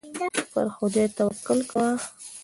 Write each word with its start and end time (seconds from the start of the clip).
پر 0.51 0.65
خدای 0.77 1.07
توکل 1.17 1.59
کوه. 1.71 1.89